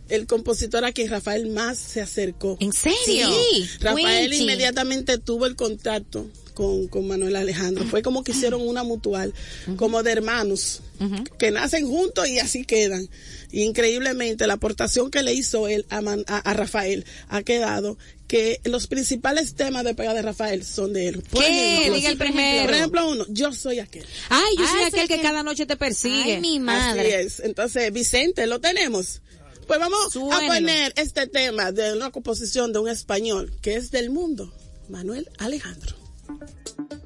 [0.08, 2.56] el compositor a quien Rafael más se acercó.
[2.60, 3.28] ¿En serio?
[3.52, 3.68] Sí.
[3.80, 4.42] Rafael Winchi.
[4.44, 6.26] inmediatamente tuvo el contacto
[6.56, 7.84] con, con Manuel Alejandro.
[7.84, 9.34] Fue como que hicieron una mutual,
[9.76, 10.80] como de hermanos,
[11.38, 13.08] que nacen juntos y así quedan.
[13.52, 17.98] Y increíblemente la aportación que le hizo él a, Man- a, a Rafael ha quedado
[18.26, 21.22] que los principales temas de pega de Rafael son de él.
[21.30, 21.74] Por ¿Qué?
[21.74, 22.64] ejemplo, Diga el por primero.
[22.66, 24.04] Por ejemplo, uno, yo soy aquel.
[24.30, 26.34] Ay, yo Ah, soy aquel que que- cada noche te persigue.
[26.36, 27.20] Ay, mi Así madre.
[27.20, 27.38] es.
[27.40, 29.20] Entonces, Vicente, lo tenemos.
[29.66, 34.10] Pues vamos a poner este tema de una composición de un español que es del
[34.10, 34.52] mundo,
[34.88, 35.96] Manuel Alejandro.
[36.28, 37.05] あ。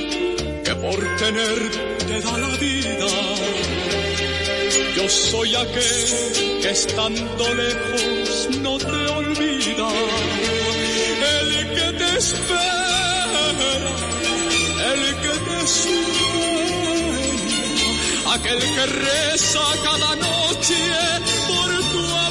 [0.91, 3.09] por tenerte da la vida.
[4.95, 9.87] Yo soy aquel que estando lejos no te olvida.
[11.37, 13.45] El que te espera,
[14.91, 17.23] el que te sueña,
[18.35, 20.79] aquel que reza cada noche
[21.47, 22.30] por tu amor.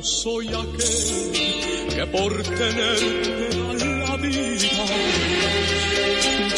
[0.00, 1.32] Yo soy aquel
[1.94, 4.84] que por tenerte da la vida.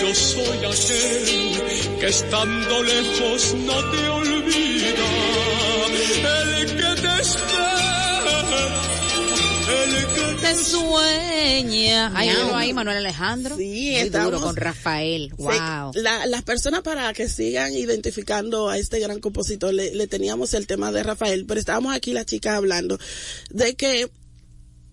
[0.01, 5.12] Yo soy aquel que estando lejos no te olvida.
[10.57, 12.13] Sueña.
[12.15, 13.57] Ay, velo ahí, Manuel Alejandro.
[13.57, 15.33] Sí, Muy estamos- duro con Rafael.
[15.37, 15.93] Wow.
[15.95, 20.67] la- las personas para que sigan identificando a este gran compositor, le, le teníamos el
[20.67, 22.99] tema de Rafael, pero estábamos aquí las chicas hablando
[23.51, 24.11] de que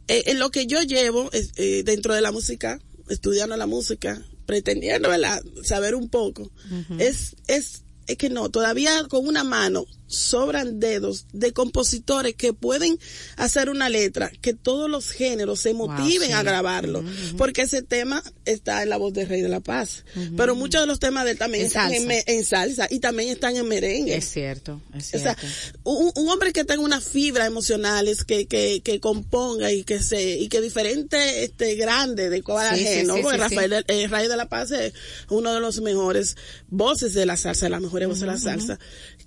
[0.08, 5.10] eh, en lo que yo llevo eh, dentro de la música, estudiando la música, pretendiendo
[5.10, 5.42] ¿verdad?
[5.64, 6.52] saber un poco,
[6.98, 12.98] es, es, es que no, todavía con una mano sobran dedos de compositores que pueden
[13.38, 16.34] hacer una letra que todos los géneros se motiven sí.
[16.34, 17.04] a grabarlo,
[17.38, 20.04] porque ese tema está en la voz del Rey de la Paz,
[20.36, 22.08] pero muchos de los temas de él también En están en, salsa.
[22.08, 24.16] me- en salsa y también están en merengue.
[24.16, 25.80] Es cierto, es O sea, cierto.
[25.84, 30.38] un, un hombre que tenga unas fibras emocionales, que, que, que componga y que se,
[30.40, 34.38] y que diferente, este, grande de cada Sí, género, sí, porque Rafael, eh, Ray de
[34.38, 34.94] la Paz es
[35.30, 36.36] uno de los mejores
[36.70, 38.80] voces de la salsa, de las mejores voces de la salsa,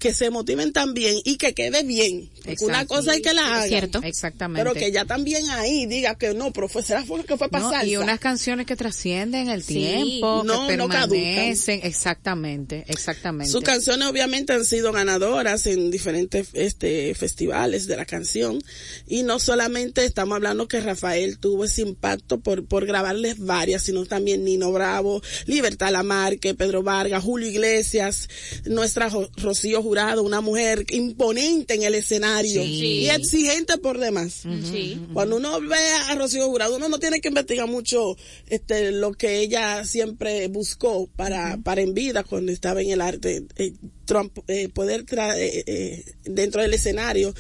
[0.03, 2.29] que se motiven también y que quede bien.
[2.45, 2.95] Porque una Exacto.
[2.97, 3.69] cosa es que la haga.
[3.69, 4.01] Cierto.
[4.03, 4.61] Exactamente.
[4.69, 7.63] Pero que ya también ahí diga que no, pero fue, será fue que fue para
[7.71, 9.75] No, y unas canciones que trascienden el Sí.
[9.75, 13.49] tiempo, No, que no permanecen, exactamente, exactamente.
[13.53, 18.61] Sus canciones obviamente han sido ganadoras en diferentes este, festivales de la canción
[19.07, 24.05] y no solamente estamos hablando que Rafael tuvo ese impacto por, por grabarles varias, sino
[24.05, 28.29] también Nino Bravo, Libertad Lamarque, Pedro Vargas, Julio Iglesias,
[28.65, 33.01] nuestra Rocío Jurado, una mujer imponente en el escenario Sí.
[33.03, 34.43] y exigente por demás.
[34.71, 34.99] Sí.
[35.13, 35.77] Cuando uno ve
[36.09, 38.17] a Rocío Jurado, uno no tiene que investigar mucho
[38.49, 43.45] este lo que ella siempre buscó para, para en vida cuando estaba en el arte,
[43.57, 43.75] eh,
[44.07, 47.35] Trump, eh, poder tra- eh, eh, dentro del escenario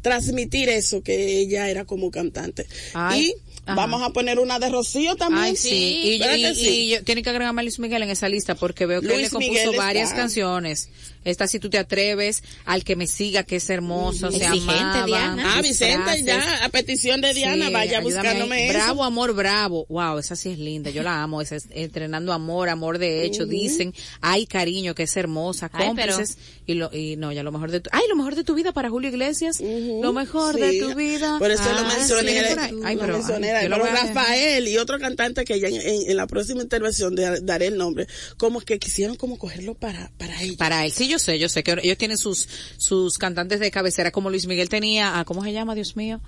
[0.00, 2.66] transmitir eso que ella era como cantante.
[2.94, 3.34] Ay, y
[3.66, 3.74] ajá.
[3.74, 5.44] vamos a poner una de Rocío también.
[5.44, 6.00] Ay, sí.
[6.14, 6.68] Y, ¿Verdad y- que sí?
[6.68, 9.22] y yo- tiene que agregarme a Luis Miguel en esa lista porque veo que él
[9.22, 10.20] le compuso Miguel varias está.
[10.22, 10.88] canciones.
[11.28, 15.06] Esta si tú te atreves, al que me siga, que es hermoso, se Exigente, amaban,
[15.06, 15.54] Diana.
[15.56, 16.24] Ah, Vicente, frases.
[16.24, 18.74] ya, a petición de Diana, Sí, vaya buscándome eso.
[18.78, 19.86] Bravo, amor, bravo.
[19.88, 20.90] Wow, esa sí es linda.
[20.90, 21.40] Yo la amo.
[21.42, 23.46] Esa es entrenando amor, amor de hecho.
[23.46, 25.70] Dicen, ay, cariño, que es hermosa.
[25.72, 26.38] Ay, Cómplices.
[26.66, 28.72] Y lo, y no, ya lo mejor de tu, ay, lo mejor de tu vida
[28.72, 29.60] para Julio Iglesias.
[29.60, 30.60] Lo mejor Sí.
[30.60, 31.38] de tu vida.
[31.38, 32.48] Por eso lo Ah, mencioné.
[32.48, 32.56] sí.
[32.84, 33.94] Ay, lo pero, mencioné, ay, yo lo pero.
[33.96, 37.76] Rafael y otro cantante que ya en, en- en la próxima intervención de- daré el
[37.76, 40.56] nombre, como que quisieron como cogerlo para, para ellos.
[40.56, 44.10] Para él, sí, yo sé, yo sé que ellos tienen sus, sus cantantes de cabecera,
[44.10, 46.20] como Luis Miguel tenía, ah, ¿cómo se llama, Dios mío?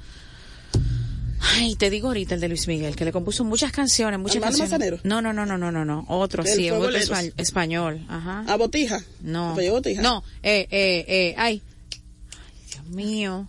[1.57, 4.59] Ay, te digo ahorita el de Luis Miguel, que le compuso muchas canciones, muchas ¿Armando
[4.59, 4.70] canciones.
[4.72, 5.00] Manzanero?
[5.05, 8.44] No, no, no, no, no, no, no, otro, ¿Del sí, otro espa- español, ajá.
[8.46, 9.03] A Botija.
[9.22, 9.55] No.
[9.55, 10.03] Botija.
[10.03, 11.62] No, eh, eh, eh, ay.
[11.90, 12.03] Ay,
[12.70, 13.48] Dios mío.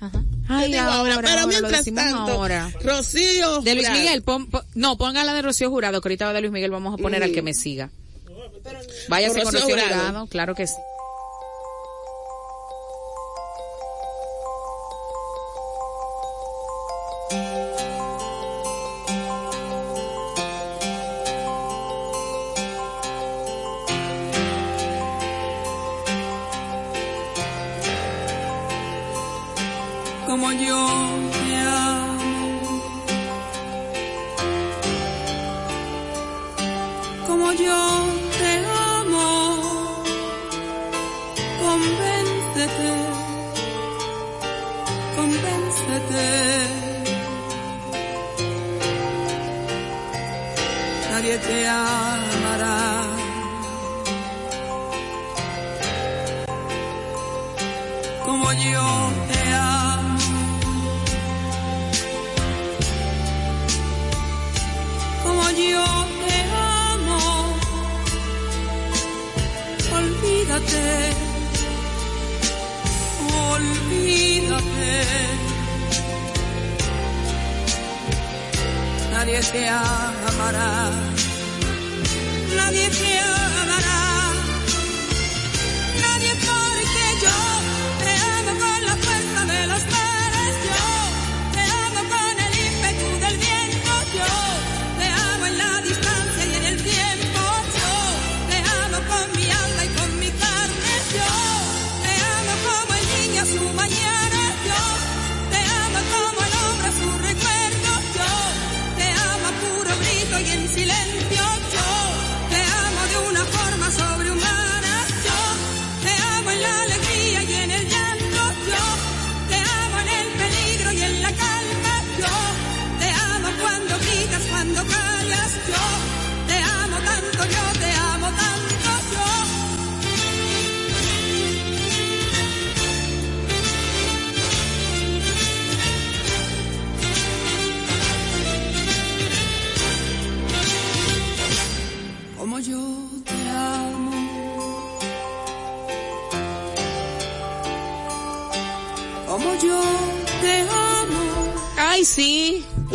[0.00, 0.24] Ajá.
[0.48, 2.72] Ay, ahora, ahora, pero ahora, mientras tanto, ahora.
[2.82, 3.60] Rocío.
[3.60, 3.90] De Luis.
[3.90, 6.94] Miguel, pon, pon- no, ponga la de Rocío Jurado, que ahorita de Luis Miguel vamos
[6.94, 7.90] a poner al que me siga.
[9.08, 10.74] Váyase Con claro que sí.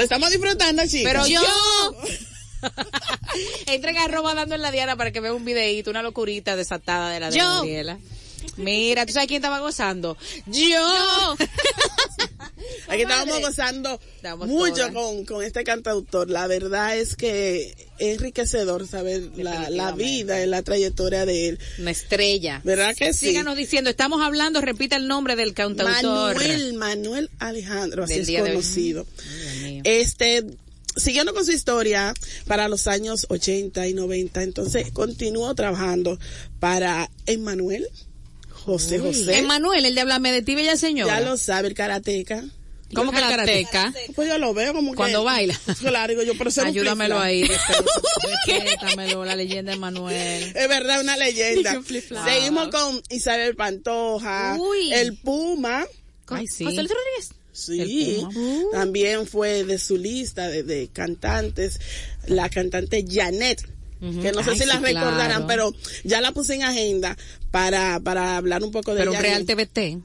[0.06, 1.12] Estamos disfrutando, chicos.
[1.12, 1.42] Pero yo.
[3.68, 7.12] Entren a arroba dando en la diana para que vea un videíto, una locurita desatada
[7.12, 7.44] de la de Yo.
[7.44, 8.00] Gabriela.
[8.58, 10.18] Mira, ¿tú sabes quién estaba gozando?
[10.46, 11.36] Yo.
[12.88, 16.30] Aquí estábamos gozando Estamos mucho con, con este cantautor.
[16.30, 21.60] La verdad es que es enriquecedor saber la, la vida y la trayectoria de él.
[21.80, 22.62] Una estrella.
[22.64, 23.28] ¿Verdad que sí?
[23.28, 26.36] Síganos diciendo, estamos hablando, repita el nombre del cantautor.
[26.36, 29.06] Manuel, Manuel Alejandro, así Del es de
[29.86, 30.44] Este,
[30.96, 32.14] siguiendo con su historia
[32.48, 36.20] para los años 80 y 90, entonces continuó trabajando
[36.60, 37.88] para Emmanuel,
[38.50, 39.38] José José.
[39.38, 41.20] Emanuel, el de Háblame de ti, bella señora.
[41.20, 42.44] Ya lo sabe, el karateca.
[42.94, 43.94] ¿Cómo que el karateca?
[44.16, 44.98] Pues yo lo veo como que...
[44.98, 45.60] Cuando baila.
[45.80, 47.48] Claro, digo yo, pero Ayúdamelo ahí.
[48.48, 50.44] Respétamelo, la leyenda de Manuel.
[50.56, 51.80] Es verdad, una leyenda.
[52.26, 54.94] Seguimos con Isabel Pantoja, Uy.
[54.94, 55.86] el Puma.
[56.28, 56.64] Ay, sí.
[56.64, 57.45] José Luis Rodríguez.
[57.56, 58.72] Sí, Puma.
[58.74, 61.80] también fue de su lista de, de cantantes,
[62.28, 63.62] la cantante Janet,
[64.22, 65.48] que no sé Ay, si la sí, recordarán, claro.
[65.48, 67.18] pero ya la puse en agenda
[67.50, 69.48] para, para hablar un poco de Pero Janet.
[69.48, 70.04] real TVT.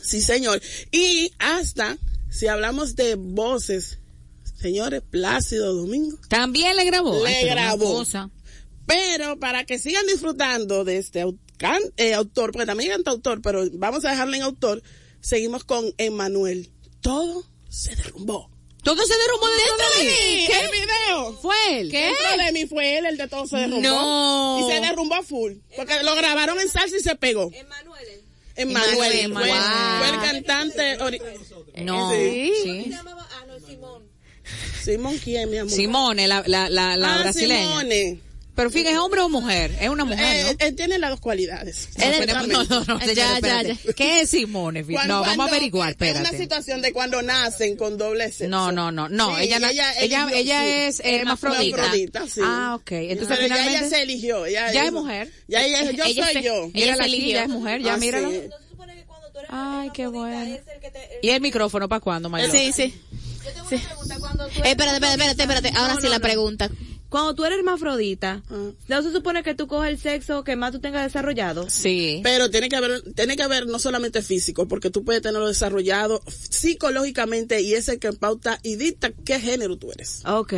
[0.00, 0.62] Sí, señor.
[0.92, 1.98] Y hasta,
[2.30, 3.98] si hablamos de voces,
[4.60, 6.16] señores, Plácido Domingo.
[6.28, 7.24] También le grabó.
[7.24, 8.04] Le grabó.
[8.86, 11.24] Pero para que sigan disfrutando de este
[11.96, 14.82] eh, autor, porque también es autor, pero vamos a dejarlo en autor,
[15.20, 16.70] seguimos con Emanuel.
[17.04, 18.50] Todo se derrumbó.
[18.82, 20.46] Todo se derrumbó dentro de mí.
[20.46, 21.38] ¿Qué video?
[21.42, 21.90] Fue él.
[21.90, 23.82] Dentro de mí fue él el de todo se derrumbó.
[23.82, 24.58] No.
[24.68, 25.52] Y se derrumbó full.
[25.76, 27.50] Porque lo grabaron en salsa y se pegó.
[27.52, 28.24] Emanuel.
[28.56, 29.12] Emanuel.
[29.20, 29.50] Emanuel.
[29.50, 29.98] Fue, Wow.
[29.98, 30.98] fue el cantante.
[30.98, 31.22] ori-
[31.84, 32.10] No.
[32.10, 32.52] Sí.
[32.62, 32.90] Sí.
[34.82, 35.72] Simón, ¿quién, mi amor?
[35.72, 37.66] Simone, la, la, la, la Ah, brasileña.
[37.68, 38.20] Simone.
[38.56, 39.76] Pero fíjate, ¿es hombre o mujer?
[39.80, 40.50] Es una mujer, ¿no?
[40.52, 41.88] Eh, él tiene las dos cualidades.
[41.98, 43.78] No, espérate, no, no, no, Ya, señora, ya, espérate.
[43.84, 43.92] ya.
[43.94, 44.84] ¿Qué es Simone?
[44.84, 46.38] Cuando- no, vamos a cuando- averiguar, Es una espérate.
[46.38, 48.48] situación de cuando nacen con doble sexo.
[48.48, 50.66] No, no, no, no, Sí, ella, ella, ella, eligió, sí.
[50.66, 51.76] es eh, hermafrodita.
[51.78, 52.40] Hermafrodita, sí.
[52.44, 52.92] Ah, ok.
[52.92, 54.46] Entonces, Pero ya ella finalmente, se eligió.
[54.46, 55.32] Ya, ya es mujer.
[55.48, 56.54] Ya ella, yo Ella soy se- yo.
[56.54, 57.32] ella Mírala se eligió.
[57.34, 58.30] ya es mujer, ya Ah, míralo.
[58.30, 58.40] sí.
[59.48, 60.56] Ay, qué bueno.
[61.22, 62.50] ¿Y el micrófono para cuándo, Mayor?
[62.50, 62.94] Sí, sí.
[63.68, 63.74] sí.
[63.74, 63.80] Eh,
[64.70, 65.72] espérate, espérate, espérate, espérate.
[65.76, 66.70] Ahora sí la pregunta.
[67.14, 68.70] Cuando tú eres hermafrodita, Ah.
[68.88, 71.70] ¿no se supone que tú coges el sexo que más tú tengas desarrollado?
[71.70, 72.18] Sí.
[72.24, 76.20] Pero tiene que haber, tiene que haber no solamente físico, porque tú puedes tenerlo desarrollado
[76.26, 80.22] psicológicamente y es el que pauta y dicta qué género tú eres.
[80.26, 80.54] Ok.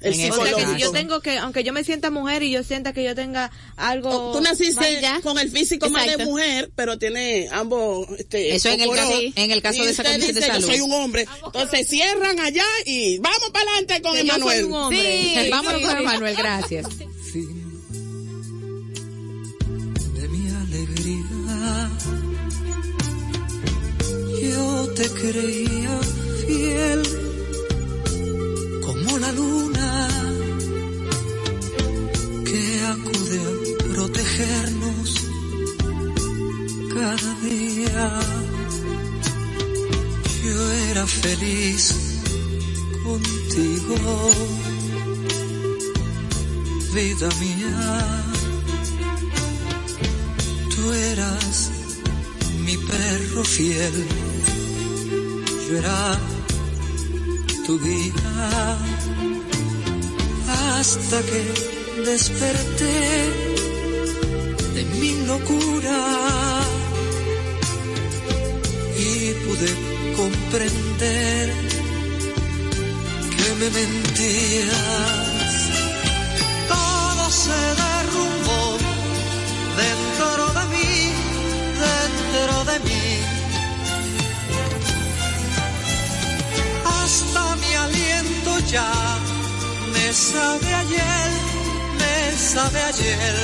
[0.00, 0.74] El En ese O sea que psicológico.
[0.76, 3.50] si yo tengo que, aunque yo me sienta mujer y yo sienta que yo tenga
[3.76, 4.30] algo...
[4.30, 5.20] O Tú naciste Vaya.
[5.22, 6.30] con el físico más de Exacto.
[6.32, 10.02] mujer, pero tiene ambos, este, Eso en el caso- en el caso Y de esa
[10.02, 10.60] usted condición de salud.
[10.60, 11.26] Yo soy un hombre.
[11.44, 14.64] Entonces cierran allá y vamos para adelante con Que yo soy Emanuel.
[14.64, 15.22] un hombre.
[15.44, 16.86] Sí, vámonos con Emanuel, gracias.
[17.32, 17.60] fin
[20.14, 21.90] de mi alegría.
[24.42, 26.00] Yo te creía
[26.46, 27.02] fiel
[29.20, 30.08] la luna
[32.44, 32.62] que
[32.94, 35.08] acude a protegernos
[36.94, 38.20] cada día.
[40.44, 41.82] Yo era feliz
[43.04, 44.30] contigo
[46.94, 48.24] vida mía.
[50.74, 51.70] Tú eras
[52.64, 54.06] mi perro fiel,
[55.68, 56.18] yo era
[57.66, 58.78] tu guía
[60.78, 61.40] hasta que
[62.04, 62.98] desperté
[64.74, 66.00] de mi locura
[68.98, 69.70] y pude
[70.16, 71.52] comprender
[73.36, 75.29] que me mentías.
[87.90, 88.92] Aliento ya
[89.92, 91.30] me sabe ayer,
[91.98, 93.34] me sabe ayer.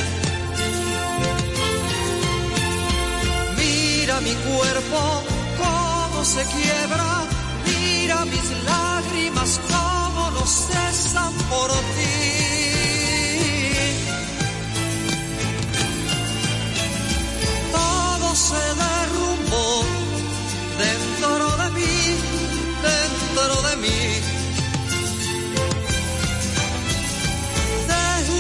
[3.59, 5.23] Mira mi cuerpo
[5.59, 7.25] cómo se quiebra,
[7.67, 12.27] mira mis lágrimas cómo no cesan por ti.
[17.73, 19.83] Todo se derrumbó
[20.79, 21.97] dentro de mí,
[22.83, 24.36] dentro de mí.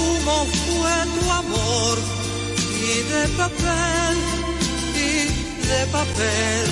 [0.07, 1.98] Humo fue tu amor
[2.90, 4.16] y de papel,
[4.94, 6.66] y de papel.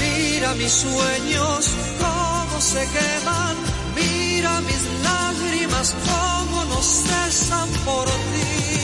[0.00, 3.56] Mira mis sueños cómo se queman,
[3.94, 8.83] mira mis lágrimas cómo no cesan por ti.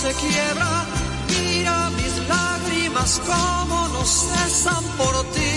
[0.00, 0.86] se quiebra,
[1.28, 5.56] mira mis lágrimas cómo no cesan por ti.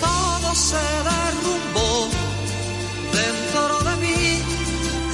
[0.00, 2.08] Todo se derrumbó
[3.20, 4.22] dentro de mí,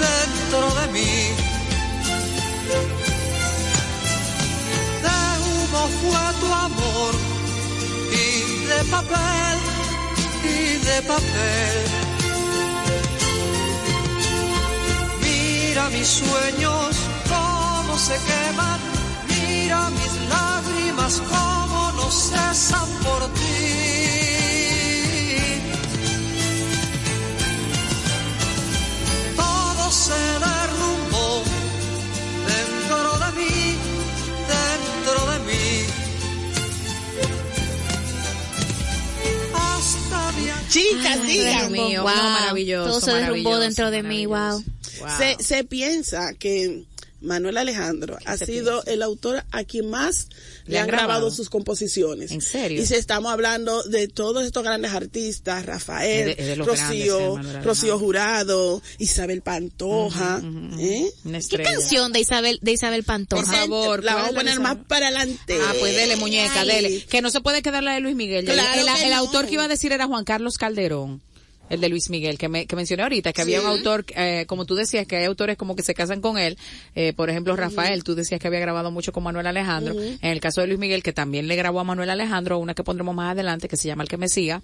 [0.06, 1.14] dentro de mí.
[5.04, 7.14] De humo fue tu amor
[8.12, 9.58] y de papel,
[10.44, 12.07] y de papel.
[15.88, 16.96] Mira mis sueños
[17.28, 18.80] cómo se queman,
[19.26, 23.40] mira mis lágrimas cómo no cesan por ti.
[29.34, 30.12] Todo se
[30.46, 31.42] derrumbó
[32.52, 33.76] dentro de mí,
[34.54, 35.86] dentro de mí.
[39.54, 41.72] Hasta mi Chicas, digan.
[41.72, 44.62] mío, wow, no, maravilloso, Todo se derrumbó maravilloso, dentro de mí, wow.
[45.18, 46.84] Se, se piensa que
[47.20, 50.28] Manuel Alejandro ha sido el autor a quien más
[50.66, 51.32] le, han grabado?
[51.32, 52.30] sus composiciones.
[52.30, 52.80] ¿En serio?
[52.80, 56.66] Y si estamos hablando de todos estos grandes artistas, Rafael, Es de- es de los
[56.68, 57.62] grandes, eh, Rocío.
[57.64, 60.40] Rocío Jurado, Isabel Pantoja,
[60.78, 61.10] ¿eh?
[61.24, 63.42] Una ¿Qué canción de Isabel, de Isabel Pantoja?
[63.42, 65.58] Por favor, la ¿cuál vamos a poner más para adelante.
[65.60, 66.68] Ah, pues dele, muñeca, Ay.
[66.68, 67.04] dele.
[67.06, 68.44] Que no se puede quedar la de Luis Miguel.
[68.44, 69.16] Claro el, que el no.
[69.16, 71.20] autor que iba a decir era Juan Carlos Calderón.
[71.68, 74.64] El de Luis Miguel, que, me, que mencioné ahorita, que había un autor, eh, como
[74.64, 76.56] tú decías, que hay autores como que se casan con él.
[76.94, 79.94] Eh, por ejemplo, Rafael, tú decías que había grabado mucho con Manuel Alejandro.
[80.00, 82.84] En el caso de Luis Miguel, que también le grabó a Manuel Alejandro, una que
[82.84, 84.62] pondremos más adelante, que se llama El que me siga.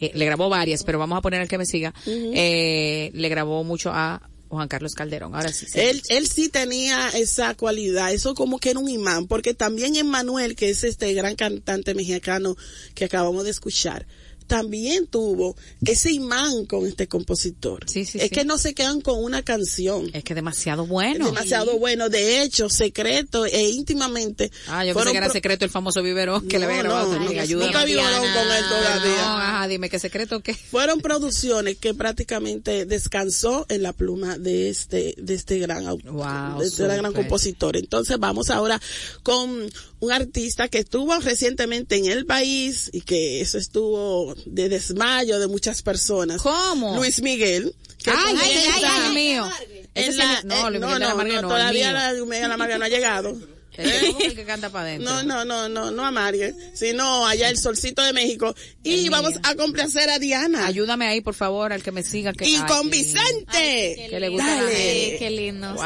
[0.00, 1.94] Eh, le grabó varias, pero vamos a poner El que me siga.
[2.06, 5.34] Eh, le grabó mucho a Juan Carlos Calderón.
[5.34, 5.66] Ahora sí.
[5.66, 5.80] sí.
[5.80, 10.54] Él, él sí tenía esa cualidad, eso como que era un imán, porque también Emmanuel,
[10.56, 12.56] que es este gran cantante mexicano
[12.94, 14.06] que acabamos de escuchar,
[14.46, 17.84] también tuvo ese imán con este compositor.
[17.88, 18.30] Sí, sí, es sí.
[18.30, 20.10] que no se quedan con una canción.
[20.12, 21.26] Es que demasiado bueno.
[21.26, 22.08] demasiado bueno.
[22.08, 24.50] De hecho, secreto e íntimamente.
[24.68, 27.06] Ah, yo pensé que era secreto el famoso biberón que le No, había grabado.
[27.08, 27.36] no, también.
[27.36, 27.66] no, Ayúdame.
[27.72, 29.16] nunca Biberón con él todavía.
[29.22, 30.54] No, ajá, dime qué secreto qué.
[30.54, 36.60] Fueron producciones que prácticamente descansó en la pluma de este, de este gran autor, Wow,
[36.60, 37.76] de este gran compositor.
[37.76, 38.80] Entonces vamos ahora
[39.22, 39.70] con
[40.00, 45.46] un artista que estuvo recientemente en el país y que eso estuvo de desmayo de
[45.48, 46.40] muchas personas.
[46.42, 46.96] ¿Cómo?
[46.96, 47.74] Luis Miguel.
[48.02, 49.50] que Ay, ay, ay, Dios mío.
[49.94, 50.88] en Ese la- señor- no, eh, Luis no,
[51.24, 53.36] Miguel no, todavía la Luis Miguel la no ha llegado.
[53.76, 55.12] Es el que canta para adentro.
[55.12, 58.54] No, no, no, no, no amargue, sino allá el solcito de México.
[58.84, 59.40] Y El vamos mío.
[59.42, 60.66] a complacer a Diana.
[60.68, 62.32] Ayúdame ahí, por favor, al que me siga.
[62.32, 62.88] Que, Y ay, con.
[62.88, 64.06] Vicente.
[64.10, 64.72] Que le gusta Dale.
[64.76, 65.16] gente.
[65.18, 65.74] Qué lindo.
[65.74, 65.84] Wow.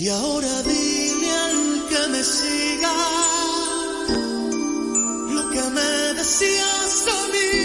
[0.00, 2.94] Y ahora dile al que me siga
[5.34, 7.57] lo que me decías a mí,